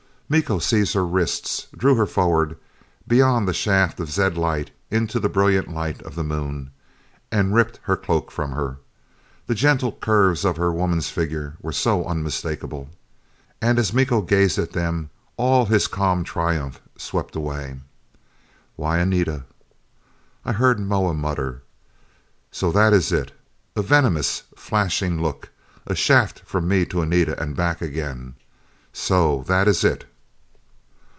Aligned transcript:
Miko 0.33 0.59
seized 0.59 0.93
her 0.93 1.05
wrists, 1.05 1.67
drew 1.75 1.95
her 1.95 2.05
forward, 2.05 2.57
beyond 3.05 3.45
the 3.49 3.53
shaft 3.53 3.99
of 3.99 4.09
zed 4.09 4.37
light, 4.37 4.71
into 4.89 5.19
the 5.19 5.27
brilliant 5.27 5.67
light 5.67 6.01
of 6.03 6.15
the 6.15 6.23
Moon. 6.23 6.71
And 7.33 7.53
ripped 7.53 7.81
her 7.83 7.97
cloak 7.97 8.31
from 8.31 8.53
her. 8.53 8.77
The 9.47 9.55
gentle 9.55 9.91
curves 9.91 10.45
of 10.45 10.55
her 10.55 10.71
woman's 10.71 11.09
figure 11.09 11.57
were 11.61 11.73
so 11.73 12.05
unmistakable! 12.05 12.89
And 13.61 13.77
as 13.77 13.91
Miko 13.91 14.21
gazed 14.21 14.57
at 14.57 14.71
them, 14.71 15.09
all 15.35 15.65
his 15.65 15.87
calm 15.87 16.23
triumph 16.23 16.79
swept 16.97 17.35
away. 17.35 17.81
"Why, 18.77 18.99
Anita!" 18.99 19.43
I 20.45 20.53
heard 20.53 20.79
Moa 20.79 21.13
mutter, 21.13 21.61
"So 22.53 22.71
that 22.71 22.93
is 22.93 23.11
it?" 23.11 23.33
A 23.75 23.81
venomous 23.81 24.43
flashing 24.55 25.21
look 25.21 25.49
a 25.85 25.93
shaft 25.93 26.39
from 26.45 26.69
me 26.69 26.85
to 26.85 27.01
Anita 27.01 27.37
and 27.37 27.53
back 27.53 27.81
again. 27.81 28.35
"So 28.93 29.43
that 29.47 29.67
is 29.67 29.83
it?" 29.83 30.05